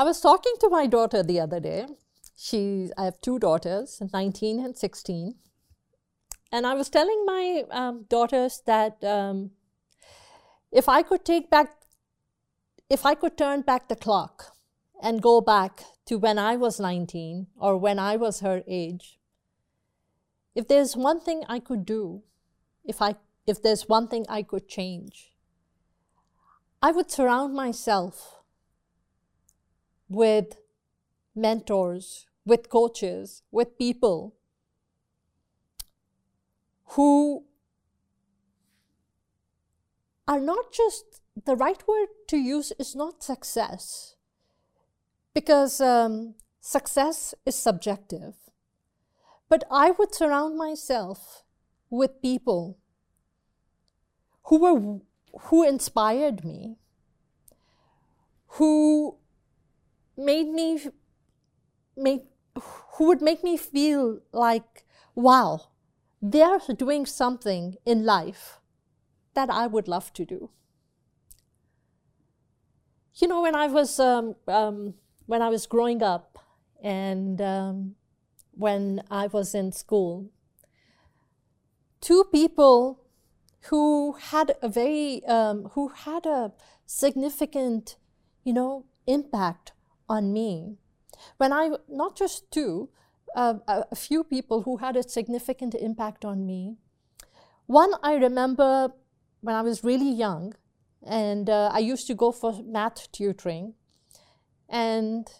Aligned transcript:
I 0.00 0.02
was 0.02 0.18
talking 0.18 0.54
to 0.60 0.70
my 0.70 0.86
daughter 0.86 1.22
the 1.22 1.40
other 1.40 1.60
day. 1.60 1.86
She, 2.34 2.88
I 2.96 3.04
have 3.04 3.20
two 3.20 3.38
daughters, 3.38 4.00
19 4.14 4.58
and 4.64 4.74
16. 4.74 5.34
And 6.50 6.66
I 6.66 6.72
was 6.72 6.88
telling 6.88 7.26
my 7.26 7.64
um, 7.70 8.06
daughters 8.08 8.62
that 8.64 9.04
um, 9.04 9.50
if 10.72 10.88
I 10.88 11.02
could 11.02 11.26
take 11.26 11.50
back, 11.50 11.76
if 12.88 13.04
I 13.04 13.14
could 13.14 13.36
turn 13.36 13.60
back 13.60 13.88
the 13.88 13.94
clock 13.94 14.56
and 15.02 15.20
go 15.20 15.42
back 15.42 15.82
to 16.06 16.16
when 16.16 16.38
I 16.38 16.56
was 16.56 16.80
19 16.80 17.48
or 17.58 17.76
when 17.76 17.98
I 17.98 18.16
was 18.16 18.40
her 18.40 18.62
age, 18.66 19.18
if 20.54 20.66
there's 20.66 20.96
one 20.96 21.20
thing 21.20 21.44
I 21.46 21.58
could 21.58 21.84
do, 21.84 22.22
if, 22.86 23.02
I, 23.02 23.16
if 23.46 23.62
there's 23.62 23.86
one 23.86 24.08
thing 24.08 24.24
I 24.30 24.44
could 24.44 24.66
change, 24.66 25.34
I 26.80 26.90
would 26.90 27.10
surround 27.10 27.52
myself 27.52 28.39
with 30.10 30.60
mentors, 31.34 32.26
with 32.44 32.68
coaches, 32.68 33.42
with 33.50 33.78
people 33.78 34.34
who 36.96 37.44
are 40.26 40.40
not 40.40 40.72
just 40.72 41.20
the 41.44 41.56
right 41.56 41.86
word 41.86 42.08
to 42.26 42.36
use 42.36 42.72
is 42.78 42.94
not 42.96 43.22
success 43.22 44.16
because 45.32 45.80
um, 45.80 46.34
success 46.60 47.34
is 47.46 47.54
subjective. 47.54 48.34
But 49.48 49.64
i 49.70 49.90
would 49.90 50.14
surround 50.14 50.56
myself 50.56 51.44
with 51.88 52.22
people 52.22 52.78
who 54.44 54.58
were 54.60 55.00
who 55.46 55.66
inspired 55.66 56.44
me 56.44 56.76
who 58.58 59.16
made 60.20 60.48
me 60.48 60.78
make 61.96 62.24
who 62.94 63.06
would 63.06 63.22
make 63.22 63.42
me 63.42 63.56
feel 63.56 64.20
like 64.32 64.84
wow 65.14 65.70
they're 66.22 66.58
doing 66.76 67.06
something 67.06 67.76
in 67.86 68.04
life 68.04 68.60
that 69.34 69.48
I 69.50 69.66
would 69.66 69.88
love 69.88 70.12
to 70.14 70.24
do. 70.24 70.50
You 73.14 73.28
know, 73.28 73.42
when 73.42 73.54
I 73.54 73.66
was 73.66 73.98
um, 73.98 74.36
um, 74.46 74.94
when 75.26 75.42
I 75.42 75.48
was 75.48 75.66
growing 75.66 76.02
up, 76.02 76.38
and 76.82 77.40
um, 77.40 77.94
when 78.52 79.02
I 79.10 79.26
was 79.26 79.54
in 79.54 79.72
school, 79.72 80.30
two 82.00 82.24
people 82.32 83.00
who 83.68 84.12
had 84.12 84.56
a 84.62 84.68
very 84.68 85.24
um, 85.26 85.70
who 85.72 85.88
had 85.88 86.26
a 86.26 86.52
significant, 86.86 87.96
you 88.44 88.52
know, 88.52 88.86
impact 89.06 89.72
on 90.10 90.32
me. 90.32 90.76
When 91.36 91.52
I 91.52 91.70
not 91.88 92.16
just 92.16 92.50
two, 92.50 92.90
uh, 93.36 93.54
a 93.68 93.96
few 93.96 94.24
people 94.24 94.62
who 94.62 94.78
had 94.78 94.96
a 94.96 95.08
significant 95.08 95.74
impact 95.74 96.24
on 96.24 96.46
me. 96.46 96.76
One 97.66 97.92
I 98.02 98.14
remember 98.14 98.92
when 99.40 99.54
I 99.54 99.62
was 99.62 99.84
really 99.84 100.10
young, 100.10 100.54
and 101.06 101.48
uh, 101.48 101.70
I 101.72 101.78
used 101.78 102.06
to 102.08 102.14
go 102.14 102.32
for 102.32 102.60
math 102.62 103.10
tutoring, 103.12 103.74
and 104.68 105.30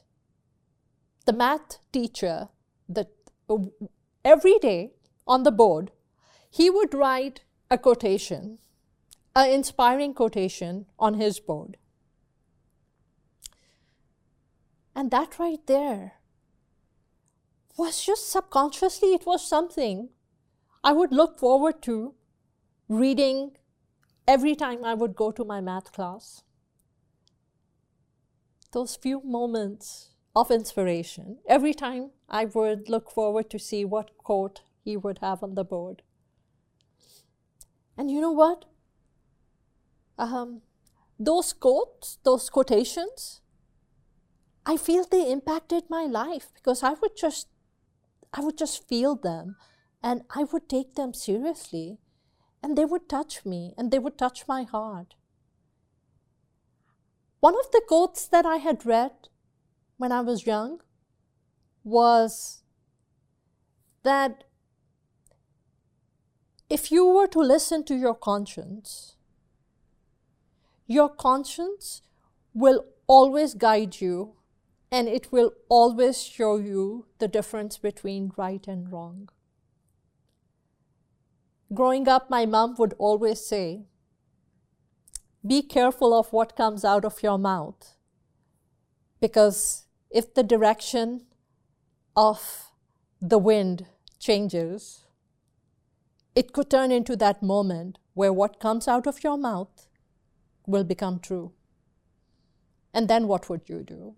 the 1.26 1.32
math 1.32 1.78
teacher 1.92 2.48
that 2.88 3.08
uh, 3.48 3.56
every 4.24 4.58
day 4.58 4.92
on 5.26 5.42
the 5.42 5.52
board 5.52 5.90
he 6.50 6.70
would 6.70 6.94
write 6.94 7.42
a 7.70 7.78
quotation 7.78 8.58
an 9.36 9.50
inspiring 9.50 10.12
quotation 10.12 10.86
on 10.98 11.14
his 11.14 11.38
board 11.38 11.76
and 14.94 15.10
that 15.10 15.38
right 15.38 15.64
there 15.66 16.14
was 17.76 18.04
just 18.04 18.30
subconsciously, 18.30 19.14
it 19.14 19.24
was 19.26 19.46
something 19.46 20.10
I 20.84 20.92
would 20.92 21.12
look 21.12 21.38
forward 21.38 21.82
to 21.82 22.14
reading 22.88 23.52
every 24.26 24.54
time 24.54 24.84
I 24.84 24.94
would 24.94 25.14
go 25.14 25.30
to 25.30 25.44
my 25.44 25.60
math 25.60 25.92
class. 25.92 26.42
Those 28.72 28.96
few 28.96 29.22
moments 29.22 30.10
of 30.34 30.50
inspiration, 30.50 31.38
every 31.48 31.74
time 31.74 32.10
I 32.28 32.44
would 32.44 32.88
look 32.88 33.10
forward 33.10 33.50
to 33.50 33.58
see 33.58 33.84
what 33.84 34.16
quote 34.18 34.62
he 34.84 34.96
would 34.96 35.18
have 35.18 35.42
on 35.42 35.54
the 35.54 35.64
board. 35.64 36.02
And 37.96 38.10
you 38.10 38.20
know 38.20 38.30
what? 38.30 38.64
Um, 40.18 40.62
those 41.18 41.52
quotes, 41.52 42.18
those 42.24 42.48
quotations, 42.48 43.39
I 44.66 44.76
feel 44.76 45.04
they 45.04 45.30
impacted 45.30 45.84
my 45.88 46.04
life 46.04 46.48
because 46.54 46.82
I 46.82 46.92
would 46.92 47.16
just 47.16 47.48
I 48.32 48.40
would 48.40 48.56
just 48.56 48.86
feel 48.86 49.16
them 49.16 49.56
and 50.02 50.22
I 50.34 50.44
would 50.44 50.68
take 50.68 50.94
them 50.94 51.12
seriously 51.14 51.98
and 52.62 52.76
they 52.76 52.84
would 52.84 53.08
touch 53.08 53.44
me 53.44 53.74
and 53.76 53.90
they 53.90 53.98
would 53.98 54.18
touch 54.18 54.46
my 54.46 54.62
heart. 54.62 55.14
One 57.40 57.54
of 57.58 57.70
the 57.72 57.82
quotes 57.86 58.26
that 58.28 58.46
I 58.46 58.56
had 58.56 58.84
read 58.84 59.28
when 59.96 60.12
I 60.12 60.20
was 60.20 60.46
young 60.46 60.82
was 61.82 62.62
that 64.02 64.44
if 66.68 66.92
you 66.92 67.06
were 67.06 67.26
to 67.28 67.40
listen 67.40 67.82
to 67.84 67.96
your 67.96 68.14
conscience, 68.14 69.16
your 70.86 71.08
conscience 71.08 72.02
will 72.54 72.84
always 73.06 73.54
guide 73.54 74.00
you 74.00 74.36
and 74.92 75.08
it 75.08 75.30
will 75.30 75.52
always 75.68 76.22
show 76.22 76.56
you 76.56 77.06
the 77.18 77.28
difference 77.28 77.78
between 77.78 78.32
right 78.36 78.66
and 78.66 78.92
wrong. 78.92 79.28
Growing 81.72 82.08
up, 82.08 82.28
my 82.28 82.46
mom 82.46 82.74
would 82.78 82.94
always 82.98 83.40
say, 83.40 83.86
Be 85.46 85.62
careful 85.62 86.12
of 86.18 86.32
what 86.32 86.56
comes 86.56 86.84
out 86.84 87.04
of 87.04 87.22
your 87.22 87.38
mouth, 87.38 87.94
because 89.20 89.84
if 90.10 90.34
the 90.34 90.42
direction 90.42 91.26
of 92.16 92.72
the 93.20 93.38
wind 93.38 93.86
changes, 94.18 95.04
it 96.34 96.52
could 96.52 96.68
turn 96.68 96.90
into 96.90 97.14
that 97.16 97.42
moment 97.42 97.98
where 98.14 98.32
what 98.32 98.58
comes 98.58 98.88
out 98.88 99.06
of 99.06 99.22
your 99.22 99.38
mouth 99.38 99.86
will 100.66 100.84
become 100.84 101.20
true. 101.20 101.52
And 102.92 103.06
then 103.08 103.28
what 103.28 103.48
would 103.48 103.68
you 103.68 103.82
do? 103.84 104.16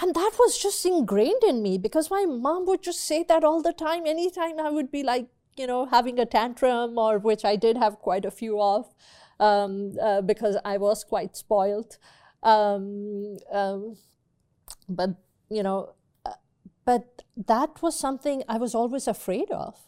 And 0.00 0.14
that 0.14 0.32
was 0.38 0.58
just 0.58 0.84
ingrained 0.84 1.42
in 1.46 1.62
me 1.62 1.78
because 1.78 2.10
my 2.10 2.24
mom 2.24 2.66
would 2.66 2.82
just 2.82 3.00
say 3.00 3.24
that 3.28 3.44
all 3.44 3.62
the 3.62 3.72
time. 3.72 4.06
Anytime 4.06 4.58
I 4.58 4.70
would 4.70 4.90
be 4.90 5.02
like, 5.02 5.28
you 5.56 5.66
know, 5.66 5.86
having 5.86 6.18
a 6.18 6.26
tantrum, 6.26 6.98
or 6.98 7.18
which 7.18 7.44
I 7.44 7.54
did 7.54 7.76
have 7.76 8.00
quite 8.00 8.24
a 8.24 8.30
few 8.30 8.60
of 8.60 8.92
um, 9.38 9.92
uh, 10.02 10.20
because 10.20 10.56
I 10.64 10.78
was 10.78 11.04
quite 11.04 11.36
spoiled. 11.36 11.98
Um, 12.42 13.38
um, 13.52 13.96
but, 14.88 15.10
you 15.48 15.62
know, 15.62 15.94
uh, 16.26 16.32
but 16.84 17.22
that 17.36 17.80
was 17.82 17.98
something 17.98 18.42
I 18.48 18.58
was 18.58 18.74
always 18.74 19.06
afraid 19.06 19.50
of. 19.50 19.78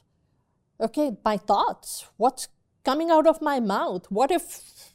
Okay, 0.81 1.17
my 1.25 1.37
thoughts, 1.37 2.07
what's 2.17 2.49
coming 2.85 3.11
out 3.11 3.27
of 3.27 3.43
my 3.43 3.59
mouth? 3.59 4.07
What 4.09 4.31
if 4.31 4.93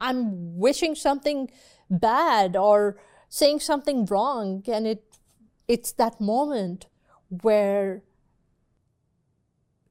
I'm 0.00 0.56
wishing 0.56 0.94
something 0.94 1.50
bad 1.90 2.56
or 2.56 3.00
saying 3.32 3.58
something 3.60 4.04
wrong 4.04 4.62
and 4.66 4.86
it 4.86 5.18
it's 5.66 5.92
that 5.92 6.20
moment 6.20 6.84
where 7.28 8.02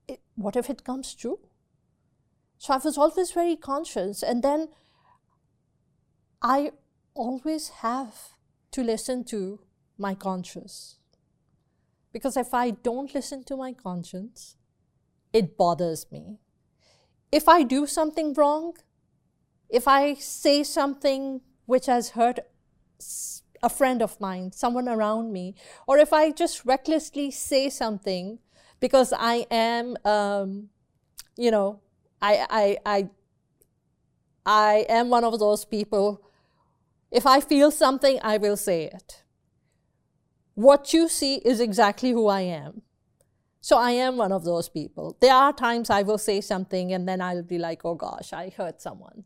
it, 0.07 0.19
what 0.36 0.56
if 0.56 0.69
it 0.69 0.83
comes 0.83 1.16
true? 1.16 1.39
So 2.60 2.75
i 2.75 2.77
was 2.77 3.00
always 3.00 3.31
very 3.31 3.56
conscious 3.56 4.21
and 4.21 4.44
then 4.44 4.68
i 6.44 6.71
always 7.16 7.69
have 7.81 8.21
to 8.77 8.83
listen 8.83 9.24
to 9.25 9.60
my 9.98 10.13
conscience. 10.13 10.98
Because 12.13 12.38
if 12.38 12.54
i 12.54 12.69
don't 12.69 13.16
listen 13.16 13.44
to 13.45 13.57
my 13.57 13.74
conscience 13.74 14.56
it 15.33 15.57
bothers 15.57 16.06
me. 16.12 16.38
If 17.31 17.50
i 17.57 17.63
do 17.63 17.88
something 17.88 18.33
wrong 18.36 18.74
if 19.81 19.88
i 19.88 20.13
say 20.13 20.57
something 20.77 21.42
which 21.66 21.88
has 21.88 22.10
hurt 22.10 22.39
a 23.63 23.69
friend 23.69 24.01
of 24.01 24.19
mine, 24.19 24.51
someone 24.51 24.89
around 24.89 25.31
me, 25.31 25.56
or 25.88 25.98
if 25.98 26.13
I 26.13 26.31
just 26.31 26.65
recklessly 26.65 27.31
say 27.31 27.69
something 27.69 28.39
because 28.80 29.13
I 29.18 29.45
am, 29.51 29.95
um, 30.03 30.69
you 31.38 31.51
know, 31.51 31.80
I, 32.21 32.45
I, 32.50 32.77
I, 32.86 33.09
I 34.45 34.86
am 34.89 35.09
one 35.09 35.24
of 35.24 35.39
those 35.39 35.65
people. 35.65 36.24
If 37.12 37.27
I 37.27 37.39
feel 37.39 37.71
something, 37.71 38.19
I 38.24 38.38
will 38.38 38.57
say 38.57 38.86
it. 38.86 39.24
What 40.56 40.94
you 40.94 41.07
see 41.07 41.36
is 41.36 41.59
exactly 41.59 42.12
who 42.12 42.27
I 42.27 42.42
am. 42.42 42.81
So 43.62 43.77
I 43.77 43.92
am 43.92 44.18
one 44.18 44.31
of 44.31 44.44
those 44.44 44.69
people. 44.69 45.18
There 45.21 45.33
are 45.33 45.54
times 45.54 45.92
I 45.92 46.01
will 46.01 46.18
say 46.18 46.42
something 46.42 46.92
and 46.92 47.07
then 47.07 47.21
I'll 47.21 47.44
be 47.44 47.59
like, 47.59 47.86
oh 47.86 47.94
gosh, 47.94 48.33
I 48.33 48.50
hurt 48.50 48.81
someone. 48.81 49.24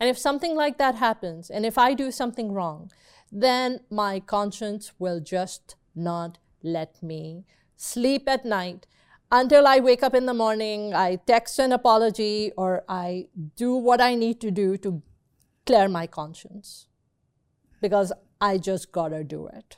And 0.00 0.08
if 0.08 0.18
something 0.18 0.54
like 0.54 0.78
that 0.78 0.94
happens, 0.96 1.50
and 1.50 1.66
if 1.66 1.76
I 1.76 1.94
do 1.94 2.10
something 2.10 2.52
wrong, 2.52 2.92
then 3.32 3.80
my 3.90 4.20
conscience 4.20 4.92
will 4.98 5.20
just 5.20 5.76
not 5.94 6.38
let 6.62 7.02
me 7.02 7.44
sleep 7.76 8.28
at 8.28 8.44
night 8.44 8.86
until 9.30 9.66
I 9.66 9.80
wake 9.80 10.02
up 10.02 10.14
in 10.14 10.26
the 10.26 10.34
morning, 10.34 10.94
I 10.94 11.16
text 11.16 11.58
an 11.58 11.72
apology, 11.72 12.52
or 12.56 12.82
I 12.88 13.28
do 13.56 13.74
what 13.74 14.00
I 14.00 14.14
need 14.14 14.40
to 14.40 14.50
do 14.50 14.78
to 14.78 15.02
clear 15.66 15.88
my 15.88 16.06
conscience 16.06 16.86
because 17.82 18.12
I 18.40 18.56
just 18.58 18.90
gotta 18.90 19.22
do 19.24 19.46
it. 19.48 19.76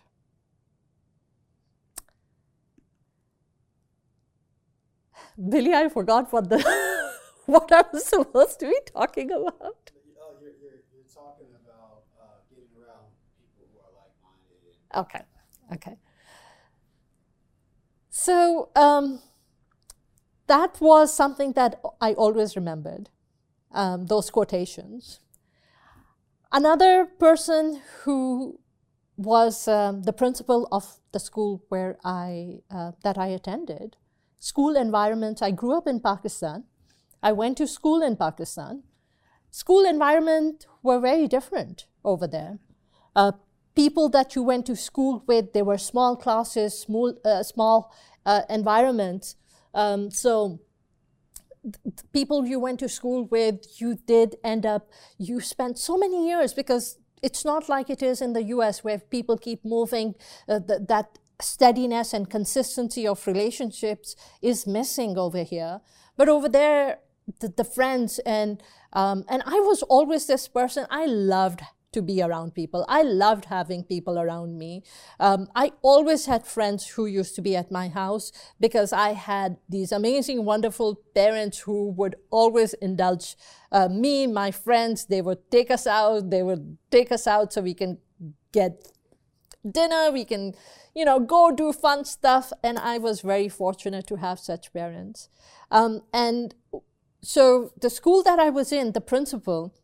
Billy, 5.48 5.74
I 5.74 5.88
forgot 5.88 6.32
what 6.32 6.48
the 6.48 6.60
what 7.46 7.72
I 7.72 7.84
was 7.92 8.04
supposed 8.04 8.60
to 8.60 8.66
be 8.66 8.78
talking 8.94 9.30
about. 9.30 9.90
Oh, 10.20 10.36
you're, 10.40 10.52
you're, 10.60 10.84
you're 10.92 11.08
talking 11.12 11.48
about 11.64 12.04
uh, 12.20 12.44
getting 12.50 12.68
around 12.76 13.08
people 13.38 13.66
who 13.72 13.78
are 13.80 13.94
like-minded. 13.96 14.76
Okay, 14.94 15.22
okay. 15.72 15.96
So 18.10 18.70
um, 18.74 19.20
that 20.46 20.80
was 20.80 21.14
something 21.14 21.52
that 21.52 21.80
I 22.00 22.12
always 22.14 22.56
remembered. 22.56 23.08
Um, 23.72 24.06
those 24.06 24.30
quotations. 24.30 25.20
Another 26.50 27.06
person 27.06 27.80
who 28.02 28.58
was 29.16 29.68
um, 29.68 30.02
the 30.02 30.12
principal 30.12 30.66
of 30.72 30.98
the 31.12 31.20
school 31.20 31.62
where 31.68 31.98
I 32.02 32.60
uh, 32.70 32.92
that 33.04 33.18
I 33.18 33.28
attended 33.28 33.96
school 34.40 34.76
environment. 34.76 35.42
I 35.42 35.50
grew 35.50 35.76
up 35.76 35.86
in 35.86 36.00
Pakistan. 36.00 36.64
I 37.22 37.32
went 37.32 37.58
to 37.58 37.66
school 37.66 38.02
in 38.02 38.16
Pakistan. 38.16 38.82
School 39.50 39.84
environment 39.84 40.66
were 40.82 40.98
very 40.98 41.28
different 41.28 41.86
over 42.04 42.26
there. 42.26 42.58
Uh, 43.14 43.32
people 43.84 44.10
that 44.10 44.34
you 44.34 44.42
went 44.42 44.66
to 44.66 44.76
school 44.76 45.24
with, 45.26 45.54
they 45.54 45.62
were 45.62 45.78
small 45.78 46.14
classes, 46.14 46.78
small, 46.78 47.14
uh, 47.24 47.42
small 47.42 47.90
uh, 48.26 48.42
environments. 48.50 49.36
Um, 49.72 50.10
so 50.10 50.60
people 52.12 52.46
you 52.46 52.58
went 52.60 52.78
to 52.80 52.88
school 52.90 53.24
with, 53.24 53.80
you 53.80 53.98
did 54.06 54.36
end 54.44 54.66
up, 54.66 54.90
you 55.16 55.40
spent 55.40 55.78
so 55.78 55.96
many 55.96 56.28
years 56.28 56.52
because 56.52 56.98
it's 57.22 57.42
not 57.42 57.70
like 57.70 57.88
it 57.88 58.02
is 58.02 58.20
in 58.20 58.34
the 58.34 58.44
US 58.54 58.84
where 58.84 58.98
people 58.98 59.38
keep 59.38 59.64
moving, 59.64 60.14
uh, 60.46 60.60
th- 60.60 60.82
that 60.88 61.18
steadiness 61.40 62.12
and 62.12 62.28
consistency 62.28 63.06
of 63.06 63.26
relationships 63.26 64.14
is 64.42 64.66
missing 64.66 65.16
over 65.16 65.42
here. 65.42 65.80
But 66.18 66.28
over 66.28 66.50
there, 66.50 66.98
the, 67.40 67.48
the 67.48 67.64
friends 67.64 68.18
and 68.26 68.62
um, 68.92 69.24
and 69.28 69.42
I 69.46 69.60
was 69.60 69.82
always 69.84 70.26
this 70.26 70.48
person. 70.48 70.84
I 70.90 71.06
loved 71.06 71.60
to 71.92 72.02
be 72.02 72.22
around 72.22 72.54
people. 72.54 72.84
I 72.88 73.02
loved 73.02 73.46
having 73.46 73.84
people 73.84 74.18
around 74.18 74.58
me. 74.58 74.82
Um, 75.18 75.48
I 75.54 75.72
always 75.82 76.26
had 76.26 76.46
friends 76.46 76.86
who 76.86 77.06
used 77.06 77.34
to 77.36 77.42
be 77.42 77.56
at 77.56 77.70
my 77.70 77.88
house 77.88 78.32
because 78.60 78.92
I 78.92 79.12
had 79.12 79.56
these 79.68 79.92
amazing, 79.92 80.44
wonderful 80.44 81.00
parents 81.14 81.60
who 81.60 81.90
would 81.90 82.16
always 82.30 82.74
indulge 82.74 83.36
uh, 83.72 83.88
me, 83.88 84.26
my 84.26 84.50
friends. 84.50 85.06
They 85.06 85.22
would 85.22 85.50
take 85.50 85.70
us 85.70 85.86
out. 85.86 86.30
They 86.30 86.42
would 86.42 86.78
take 86.90 87.10
us 87.10 87.26
out 87.26 87.52
so 87.52 87.60
we 87.60 87.74
can 87.74 87.98
get 88.52 88.86
dinner. 89.68 90.10
We 90.12 90.24
can, 90.24 90.54
you 90.94 91.04
know, 91.04 91.18
go 91.18 91.50
do 91.50 91.72
fun 91.72 92.04
stuff. 92.04 92.52
And 92.62 92.78
I 92.78 92.98
was 92.98 93.20
very 93.20 93.48
fortunate 93.48 94.06
to 94.08 94.16
have 94.16 94.38
such 94.38 94.72
parents. 94.72 95.28
Um, 95.70 96.02
and 96.12 96.54
so 97.22 97.72
the 97.80 97.90
school 97.90 98.22
that 98.22 98.38
I 98.38 98.50
was 98.50 98.72
in, 98.72 98.92
the 98.92 99.00
principal, 99.00 99.74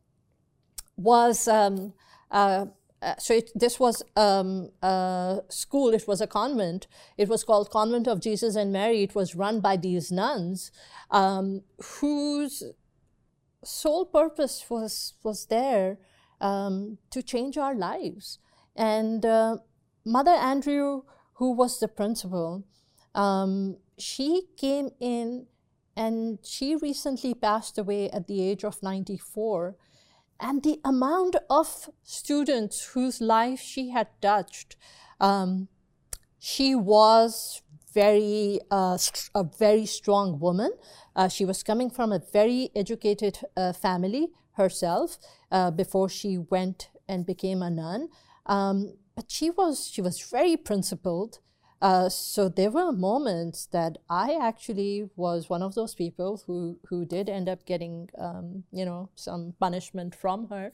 was 0.96 1.48
um, 1.48 1.92
uh, 2.30 2.66
uh, 3.02 3.14
so 3.18 3.34
it, 3.34 3.50
this 3.54 3.78
was 3.78 4.02
um, 4.16 4.70
a 4.82 5.40
school 5.48 5.92
it 5.92 6.08
was 6.08 6.20
a 6.20 6.26
convent. 6.26 6.86
It 7.16 7.28
was 7.28 7.44
called 7.44 7.70
convent 7.70 8.06
of 8.08 8.20
jesus 8.20 8.56
and 8.56 8.72
mary. 8.72 9.02
It 9.02 9.14
was 9.14 9.34
run 9.34 9.60
by 9.60 9.76
these 9.76 10.10
nuns 10.10 10.72
um, 11.10 11.62
whose 12.00 12.62
sole 13.62 14.06
purpose 14.06 14.64
was 14.70 15.14
was 15.22 15.46
there 15.46 15.98
um, 16.40 16.98
to 17.10 17.22
change 17.22 17.58
our 17.58 17.74
lives. 17.74 18.38
And 18.74 19.24
uh, 19.24 19.58
mother 20.04 20.32
andrew 20.32 21.02
who 21.34 21.52
was 21.52 21.78
the 21.80 21.88
principal 21.88 22.64
um, 23.14 23.76
she 23.98 24.42
came 24.56 24.90
in 25.00 25.46
and 25.96 26.38
she 26.42 26.76
recently 26.76 27.34
passed 27.34 27.78
away 27.78 28.10
at 28.10 28.26
the 28.26 28.42
age 28.42 28.64
of 28.64 28.82
94 28.82 29.74
and 30.40 30.62
the 30.62 30.80
amount 30.84 31.36
of 31.48 31.88
students 32.02 32.92
whose 32.92 33.20
life 33.20 33.60
she 33.60 33.90
had 33.90 34.08
touched. 34.20 34.76
Um, 35.20 35.68
she 36.38 36.74
was 36.74 37.62
very 37.92 38.60
uh, 38.70 38.98
a 39.34 39.44
very 39.44 39.86
strong 39.86 40.38
woman. 40.38 40.72
Uh, 41.14 41.28
she 41.28 41.44
was 41.44 41.62
coming 41.62 41.90
from 41.90 42.12
a 42.12 42.20
very 42.32 42.70
educated 42.76 43.38
uh, 43.56 43.72
family 43.72 44.28
herself 44.52 45.18
uh, 45.50 45.70
before 45.70 46.08
she 46.08 46.38
went 46.38 46.90
and 47.08 47.24
became 47.24 47.62
a 47.62 47.70
nun. 47.70 48.08
Um, 48.44 48.96
but 49.14 49.30
she 49.30 49.50
was 49.50 49.88
she 49.88 50.02
was 50.02 50.20
very 50.20 50.56
principled. 50.56 51.40
Uh, 51.82 52.08
so 52.08 52.48
there 52.48 52.70
were 52.70 52.90
moments 52.90 53.66
that 53.66 53.98
I 54.08 54.38
actually 54.40 55.10
was 55.14 55.50
one 55.50 55.62
of 55.62 55.74
those 55.74 55.94
people 55.94 56.42
who 56.46 56.78
who 56.88 57.04
did 57.04 57.28
end 57.28 57.48
up 57.48 57.66
getting 57.66 58.08
um, 58.18 58.64
you 58.72 58.84
know 58.84 59.10
some 59.14 59.54
punishment 59.60 60.14
from 60.14 60.48
her, 60.48 60.72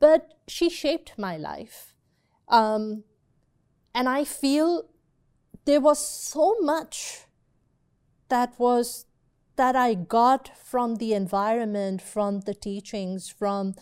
but 0.00 0.32
she 0.48 0.70
shaped 0.70 1.12
my 1.18 1.36
life, 1.36 1.94
um, 2.48 3.04
and 3.94 4.08
I 4.08 4.24
feel 4.24 4.86
there 5.66 5.80
was 5.80 5.98
so 5.98 6.56
much 6.60 7.26
that 8.30 8.58
was 8.58 9.04
that 9.56 9.76
I 9.76 9.92
got 9.94 10.56
from 10.56 10.96
the 10.96 11.12
environment, 11.12 12.00
from 12.00 12.40
the 12.40 12.54
teachings, 12.54 13.28
from 13.28 13.74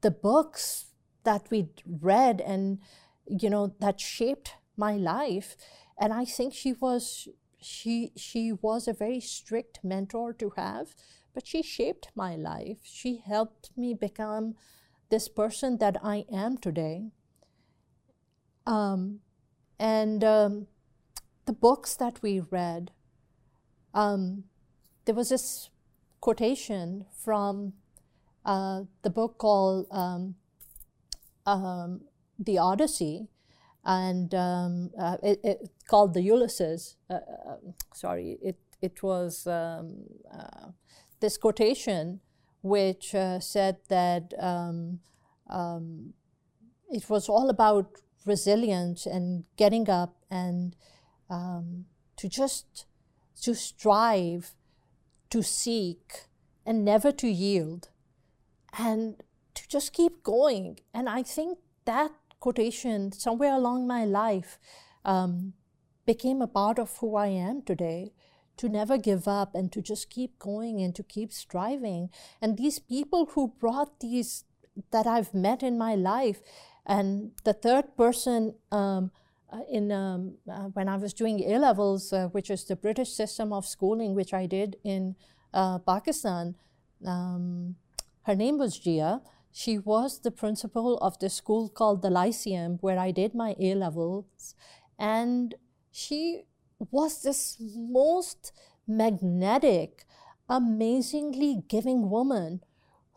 the 0.00 0.12
books 0.12 0.86
that 1.24 1.50
we 1.50 1.70
read, 1.84 2.40
and 2.40 2.78
you 3.26 3.50
know 3.50 3.74
that 3.80 4.00
shaped 4.00 4.54
my 4.76 4.92
life 4.96 5.56
and 5.98 6.12
I 6.12 6.24
think 6.24 6.54
she 6.54 6.72
was 6.72 7.28
she 7.60 8.12
she 8.16 8.52
was 8.52 8.86
a 8.86 8.92
very 8.92 9.20
strict 9.20 9.80
mentor 9.82 10.32
to 10.34 10.50
have, 10.56 10.94
but 11.34 11.46
she 11.46 11.62
shaped 11.62 12.10
my 12.14 12.36
life. 12.36 12.78
She 12.84 13.22
helped 13.24 13.70
me 13.76 13.94
become 13.94 14.54
this 15.10 15.28
person 15.28 15.78
that 15.78 15.96
I 16.02 16.24
am 16.32 16.58
today. 16.58 17.10
Um, 18.66 19.20
and 19.78 20.22
um, 20.22 20.66
the 21.46 21.52
books 21.52 21.96
that 21.96 22.22
we 22.22 22.40
read, 22.40 22.90
um, 23.94 24.44
there 25.06 25.14
was 25.14 25.30
this 25.30 25.70
quotation 26.20 27.06
from 27.24 27.72
uh, 28.44 28.82
the 29.02 29.10
book 29.10 29.38
called 29.38 29.86
um, 29.90 30.34
um, 31.46 32.02
The 32.38 32.58
Odyssey, 32.58 33.28
and 33.88 34.34
um, 34.34 34.90
uh, 35.00 35.16
it, 35.22 35.40
it, 35.42 35.70
called 35.88 36.12
the 36.12 36.20
Ulysses. 36.20 36.96
Uh, 37.08 37.14
uh, 37.14 37.56
sorry, 37.94 38.36
it 38.42 38.58
it 38.82 39.02
was 39.02 39.46
um, 39.46 40.04
uh, 40.30 40.68
this 41.20 41.38
quotation 41.38 42.20
which 42.62 43.14
uh, 43.14 43.40
said 43.40 43.76
that 43.88 44.34
um, 44.38 45.00
um, 45.48 46.12
it 46.90 47.08
was 47.08 47.28
all 47.28 47.48
about 47.48 47.90
resilience 48.26 49.06
and 49.06 49.44
getting 49.56 49.88
up 49.88 50.16
and 50.30 50.76
um, 51.30 51.86
to 52.16 52.28
just 52.28 52.84
to 53.40 53.54
strive, 53.54 54.54
to 55.30 55.42
seek, 55.42 56.24
and 56.66 56.84
never 56.84 57.10
to 57.12 57.28
yield, 57.28 57.88
and 58.78 59.22
to 59.54 59.66
just 59.66 59.94
keep 59.94 60.22
going. 60.22 60.80
And 60.92 61.08
I 61.08 61.22
think 61.22 61.58
that 61.86 62.10
quotation 62.40 63.12
somewhere 63.12 63.54
along 63.54 63.86
my 63.86 64.04
life 64.04 64.58
um, 65.04 65.54
became 66.06 66.42
a 66.42 66.46
part 66.46 66.78
of 66.78 66.96
who 66.98 67.16
I 67.16 67.28
am 67.28 67.62
today. 67.62 68.12
To 68.58 68.68
never 68.68 68.98
give 68.98 69.28
up 69.28 69.54
and 69.54 69.70
to 69.70 69.80
just 69.80 70.10
keep 70.10 70.36
going 70.40 70.80
and 70.80 70.92
to 70.96 71.04
keep 71.04 71.32
striving. 71.32 72.10
And 72.42 72.58
these 72.58 72.80
people 72.80 73.26
who 73.26 73.54
brought 73.60 74.00
these 74.00 74.42
that 74.90 75.06
I've 75.06 75.32
met 75.32 75.62
in 75.62 75.78
my 75.78 75.94
life, 75.94 76.40
and 76.84 77.30
the 77.44 77.52
third 77.52 77.96
person 77.96 78.54
um, 78.72 79.12
uh, 79.52 79.60
in 79.70 79.92
um, 79.92 80.38
uh, 80.50 80.68
when 80.74 80.88
I 80.88 80.96
was 80.96 81.14
doing 81.14 81.40
A 81.46 81.58
levels, 81.58 82.12
uh, 82.12 82.28
which 82.28 82.50
is 82.50 82.64
the 82.64 82.76
British 82.76 83.12
system 83.12 83.52
of 83.52 83.64
schooling, 83.64 84.14
which 84.14 84.34
I 84.34 84.46
did 84.46 84.76
in 84.82 85.14
uh, 85.54 85.78
Pakistan. 85.78 86.56
Um, 87.06 87.76
her 88.22 88.34
name 88.34 88.58
was 88.58 88.78
Gia. 88.78 89.22
She 89.58 89.76
was 89.76 90.20
the 90.20 90.30
principal 90.30 90.98
of 90.98 91.18
the 91.18 91.28
school 91.28 91.68
called 91.68 92.00
the 92.00 92.10
Lyceum, 92.10 92.78
where 92.80 92.96
I 92.96 93.10
did 93.10 93.34
my 93.34 93.56
A 93.58 93.74
levels. 93.74 94.54
And 94.96 95.56
she 95.90 96.44
was 96.92 97.22
this 97.22 97.56
most 97.58 98.52
magnetic, 98.86 100.04
amazingly 100.48 101.64
giving 101.66 102.08
woman 102.08 102.62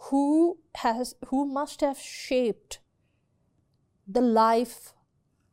who 0.10 0.58
has 0.78 1.14
who 1.28 1.46
must 1.46 1.82
have 1.82 2.00
shaped 2.00 2.80
the 4.08 4.22
life 4.22 4.94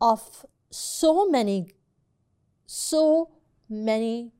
of 0.01 0.47
so 0.71 1.29
many, 1.29 1.73
so 2.65 3.29
many 3.69 4.33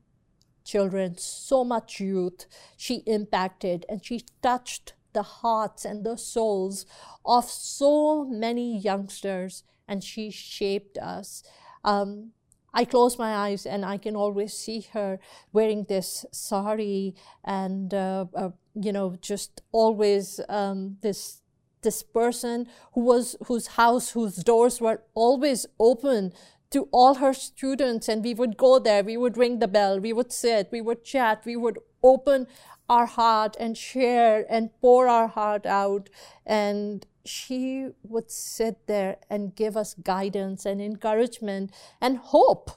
children, 0.63 1.15
so 1.15 1.63
much 1.63 1.99
youth 1.99 2.47
she 2.75 3.03
impacted, 3.05 3.85
and 3.87 4.03
she 4.03 4.25
touched 4.41 4.93
the 5.13 5.23
hearts 5.23 5.85
and 5.85 6.05
the 6.05 6.17
souls 6.17 6.85
of 7.25 7.45
so 7.45 8.25
many 8.25 8.77
youngsters, 8.77 9.63
and 9.87 10.03
she 10.03 10.29
shaped 10.29 10.97
us. 10.97 11.43
Um, 11.83 12.31
I 12.73 12.85
close 12.85 13.17
my 13.17 13.35
eyes 13.35 13.65
and 13.65 13.83
I 13.83 13.97
can 13.97 14.15
always 14.15 14.53
see 14.53 14.85
her 14.93 15.19
wearing 15.51 15.85
this 15.89 16.25
sari 16.31 17.15
and, 17.43 17.93
uh, 17.93 18.25
uh, 18.35 18.49
you 18.75 18.91
know, 18.91 19.15
just 19.21 19.61
always 19.71 20.39
um, 20.49 20.97
this 21.01 21.41
this 21.81 22.03
person 22.03 22.67
who 22.93 23.01
was 23.01 23.35
whose 23.47 23.67
house 23.67 24.11
whose 24.11 24.35
doors 24.37 24.81
were 24.81 25.01
always 25.13 25.65
open 25.79 26.33
to 26.71 26.87
all 26.91 27.15
her 27.15 27.33
students 27.33 28.07
and 28.07 28.23
we 28.23 28.33
would 28.33 28.57
go 28.57 28.79
there 28.79 29.03
we 29.03 29.17
would 29.17 29.37
ring 29.37 29.59
the 29.59 29.67
bell 29.67 29.99
we 29.99 30.11
would 30.11 30.31
sit 30.31 30.67
we 30.71 30.81
would 30.81 31.03
chat 31.03 31.41
we 31.45 31.55
would 31.55 31.79
open 32.03 32.47
our 32.89 33.05
heart 33.05 33.55
and 33.59 33.77
share 33.77 34.45
and 34.49 34.71
pour 34.81 35.07
our 35.07 35.27
heart 35.27 35.65
out. 35.65 36.09
And 36.45 37.05
she 37.23 37.89
would 38.03 38.31
sit 38.31 38.87
there 38.87 39.17
and 39.29 39.55
give 39.55 39.77
us 39.77 39.93
guidance 39.93 40.65
and 40.65 40.81
encouragement 40.81 41.71
and 42.01 42.17
hope. 42.17 42.71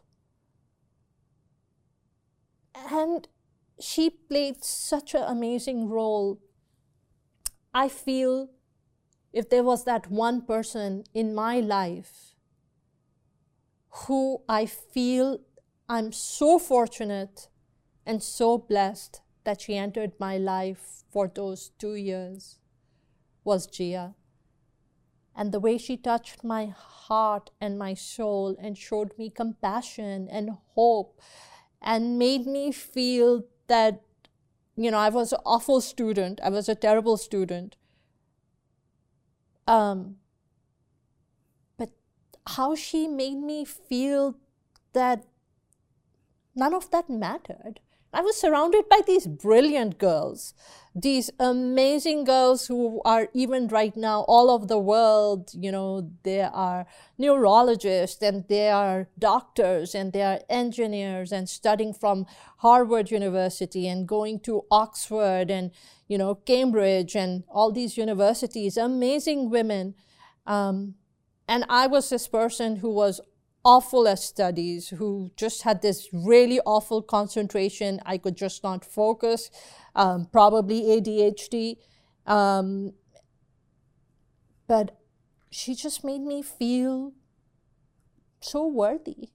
And 2.74 3.26
she 3.80 4.10
played 4.10 4.62
such 4.62 5.14
an 5.14 5.22
amazing 5.22 5.88
role. 5.88 6.40
I 7.72 7.88
feel 7.88 8.50
if 9.32 9.48
there 9.48 9.62
was 9.62 9.84
that 9.84 10.10
one 10.10 10.42
person 10.42 11.04
in 11.14 11.34
my 11.34 11.60
life 11.60 12.34
who 14.06 14.42
I 14.48 14.66
feel 14.66 15.38
I'm 15.88 16.12
so 16.12 16.58
fortunate 16.58 17.48
and 18.06 18.22
so 18.22 18.58
blessed 18.58 19.20
that 19.44 19.60
she 19.60 19.76
entered 19.76 20.12
my 20.18 20.36
life 20.36 21.04
for 21.10 21.28
those 21.28 21.70
two 21.78 21.94
years 21.94 22.58
was 23.44 23.66
Gia. 23.66 24.14
And 25.34 25.52
the 25.52 25.60
way 25.60 25.78
she 25.78 25.96
touched 25.96 26.44
my 26.44 26.66
heart 26.66 27.50
and 27.60 27.78
my 27.78 27.94
soul 27.94 28.56
and 28.60 28.76
showed 28.76 29.16
me 29.18 29.30
compassion 29.30 30.28
and 30.30 30.50
hope 30.74 31.20
and 31.80 32.18
made 32.18 32.46
me 32.46 32.70
feel 32.70 33.44
that, 33.66 34.02
you 34.76 34.90
know, 34.90 34.98
I 34.98 35.08
was 35.08 35.32
an 35.32 35.40
awful 35.44 35.80
student, 35.80 36.40
I 36.42 36.50
was 36.50 36.68
a 36.68 36.74
terrible 36.74 37.16
student, 37.16 37.76
um, 39.66 40.16
but 41.78 41.90
how 42.46 42.74
she 42.74 43.08
made 43.08 43.36
me 43.36 43.64
feel 43.64 44.36
that 44.92 45.24
none 46.54 46.74
of 46.74 46.90
that 46.90 47.08
mattered. 47.08 47.80
I 48.14 48.20
was 48.20 48.36
surrounded 48.36 48.88
by 48.90 49.00
these 49.06 49.26
brilliant 49.26 49.96
girls, 49.96 50.52
these 50.94 51.30
amazing 51.40 52.24
girls 52.24 52.66
who 52.66 53.00
are 53.06 53.28
even 53.32 53.68
right 53.68 53.96
now 53.96 54.26
all 54.28 54.50
over 54.50 54.66
the 54.66 54.78
world. 54.78 55.50
You 55.54 55.72
know, 55.72 56.10
they 56.22 56.42
are 56.42 56.86
neurologists 57.16 58.22
and 58.22 58.46
they 58.48 58.68
are 58.68 59.08
doctors 59.18 59.94
and 59.94 60.12
they 60.12 60.22
are 60.22 60.40
engineers 60.50 61.32
and 61.32 61.48
studying 61.48 61.94
from 61.94 62.26
Harvard 62.58 63.10
University 63.10 63.88
and 63.88 64.06
going 64.06 64.40
to 64.40 64.64
Oxford 64.70 65.50
and, 65.50 65.70
you 66.06 66.18
know, 66.18 66.34
Cambridge 66.34 67.16
and 67.16 67.44
all 67.48 67.72
these 67.72 67.96
universities, 67.96 68.76
amazing 68.76 69.48
women. 69.48 69.94
Um, 70.46 70.96
and 71.48 71.64
I 71.68 71.86
was 71.86 72.10
this 72.10 72.28
person 72.28 72.76
who 72.76 72.90
was 72.90 73.22
awful 73.64 74.08
at 74.08 74.18
studies, 74.18 74.88
who 74.88 75.30
just 75.36 75.62
had 75.62 75.82
this 75.82 76.08
really 76.12 76.60
awful 76.60 77.02
concentration. 77.02 78.00
I 78.04 78.18
could 78.18 78.36
just 78.36 78.62
not 78.62 78.84
focus, 78.84 79.50
um, 79.94 80.26
probably 80.32 80.82
ADHD. 80.82 81.76
Um, 82.26 82.92
but 84.66 84.98
she 85.50 85.74
just 85.74 86.04
made 86.04 86.22
me 86.22 86.42
feel 86.42 87.12
so 88.40 88.66
worthy. 88.66 89.30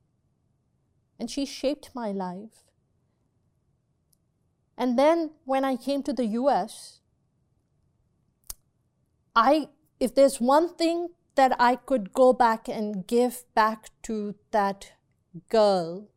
And 1.19 1.29
she 1.29 1.45
shaped 1.45 1.91
my 1.93 2.11
life. 2.11 2.63
And 4.77 4.97
then 4.97 5.31
when 5.45 5.65
I 5.65 5.75
came 5.75 6.03
to 6.03 6.13
the 6.13 6.25
US, 6.25 7.01
I 9.35 9.69
if 9.99 10.13
there's 10.13 10.39
one 10.39 10.75
thing 10.75 11.09
that 11.37 11.55
I 11.59 11.75
could 11.77 12.13
go 12.13 12.33
back 12.33 12.67
and 12.67 13.07
give 13.07 13.43
back 13.55 13.89
to 14.03 14.35
that 14.51 14.91
girl, 15.49 16.09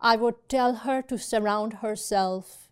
I 0.00 0.16
would 0.16 0.48
tell 0.48 0.74
her 0.86 1.02
to 1.02 1.18
surround 1.18 1.74
herself 1.74 2.68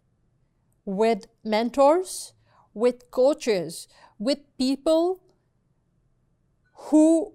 with 0.84 1.26
mentors, 1.44 2.32
with 2.74 3.10
coaches, 3.10 3.88
with 4.18 4.38
people 4.58 5.22
who 6.90 7.34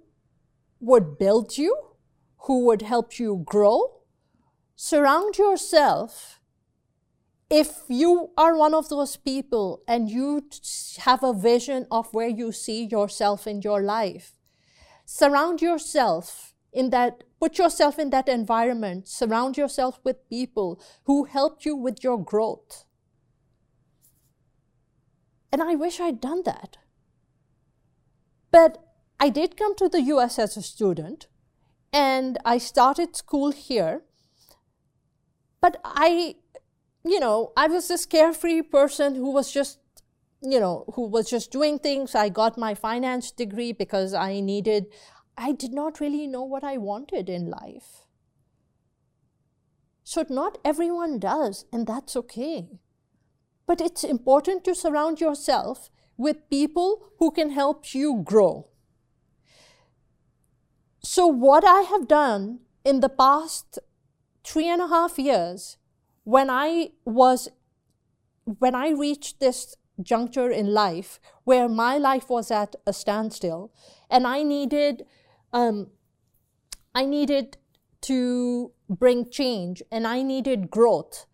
would 0.79 1.17
build 1.17 1.57
you, 1.57 1.75
who 2.47 2.65
would 2.65 2.81
help 2.81 3.17
you 3.17 3.43
grow. 3.45 4.01
Surround 4.75 5.37
yourself 5.37 6.40
if 7.51 7.81
you 7.89 8.29
are 8.37 8.55
one 8.55 8.73
of 8.73 8.87
those 8.87 9.17
people 9.17 9.83
and 9.85 10.09
you 10.09 10.41
have 10.99 11.21
a 11.21 11.33
vision 11.33 11.85
of 11.91 12.13
where 12.13 12.29
you 12.29 12.53
see 12.53 12.85
yourself 12.85 13.45
in 13.45 13.61
your 13.61 13.81
life, 13.81 14.33
surround 15.05 15.61
yourself 15.61 16.53
in 16.71 16.91
that, 16.91 17.25
put 17.41 17.57
yourself 17.57 17.99
in 17.99 18.09
that 18.11 18.29
environment, 18.29 19.09
surround 19.09 19.57
yourself 19.57 19.99
with 20.05 20.29
people 20.29 20.81
who 21.03 21.25
help 21.25 21.65
you 21.65 21.75
with 21.75 22.01
your 22.01 22.23
growth. 22.23 22.85
And 25.51 25.61
I 25.61 25.75
wish 25.75 25.99
I'd 25.99 26.21
done 26.21 26.43
that. 26.45 26.77
But 28.49 28.77
I 29.19 29.27
did 29.27 29.57
come 29.57 29.75
to 29.75 29.89
the 29.89 30.01
US 30.03 30.39
as 30.39 30.55
a 30.55 30.61
student 30.61 31.27
and 31.91 32.37
I 32.45 32.57
started 32.57 33.17
school 33.17 33.51
here. 33.51 34.03
But 35.59 35.81
I 35.83 36.35
you 37.03 37.19
know, 37.19 37.51
I 37.57 37.67
was 37.67 37.87
this 37.87 38.05
carefree 38.05 38.61
person 38.61 39.15
who 39.15 39.31
was 39.31 39.51
just, 39.51 39.79
you 40.41 40.59
know, 40.59 40.85
who 40.95 41.07
was 41.07 41.29
just 41.29 41.51
doing 41.51 41.79
things. 41.79 42.15
I 42.15 42.29
got 42.29 42.57
my 42.57 42.73
finance 42.73 43.31
degree 43.31 43.71
because 43.71 44.13
I 44.13 44.39
needed, 44.39 44.87
I 45.37 45.51
did 45.51 45.73
not 45.73 45.99
really 45.99 46.27
know 46.27 46.43
what 46.43 46.63
I 46.63 46.77
wanted 46.77 47.29
in 47.29 47.49
life. 47.49 48.05
So, 50.03 50.25
not 50.29 50.57
everyone 50.65 51.19
does, 51.19 51.65
and 51.71 51.87
that's 51.87 52.15
okay. 52.17 52.67
But 53.65 53.79
it's 53.79 54.03
important 54.03 54.65
to 54.65 54.75
surround 54.75 55.21
yourself 55.21 55.89
with 56.17 56.49
people 56.49 57.11
who 57.19 57.31
can 57.31 57.51
help 57.51 57.93
you 57.93 58.21
grow. 58.23 58.67
So, 61.03 61.25
what 61.27 61.63
I 61.63 61.81
have 61.81 62.07
done 62.07 62.59
in 62.83 62.99
the 62.99 63.09
past 63.09 63.79
three 64.43 64.67
and 64.67 64.81
a 64.81 64.87
half 64.87 65.17
years 65.17 65.77
when 66.23 66.49
I 66.49 66.91
was, 67.05 67.49
when 68.45 68.75
I 68.75 68.89
reached 68.89 69.39
this 69.39 69.75
juncture 70.01 70.49
in 70.49 70.73
life 70.73 71.19
where 71.43 71.69
my 71.69 71.97
life 71.97 72.29
was 72.29 72.51
at 72.51 72.75
a 72.85 72.93
standstill 72.93 73.71
and 74.09 74.25
I 74.25 74.43
needed, 74.43 75.05
um, 75.53 75.87
I 76.93 77.05
needed 77.05 77.57
to 78.01 78.71
bring 78.89 79.29
change 79.29 79.81
and 79.91 80.07
I 80.07 80.21
needed 80.21 80.69
growth. 80.69 81.25